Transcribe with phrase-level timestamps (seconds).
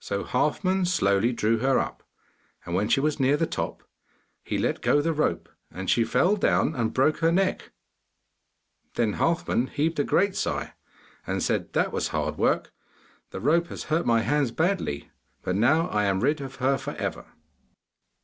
[0.00, 2.02] So Halfman slowly drew her up,
[2.66, 3.84] and when she was near the top
[4.42, 7.70] he let go the rope, and she fell down and broke her neck.
[8.94, 10.74] Then Halfman heaved a great sigh
[11.28, 12.72] and said, 'That was hard work;
[13.30, 15.12] the rope has hurt my hands badly,
[15.42, 17.26] but now I am rid of her for ever.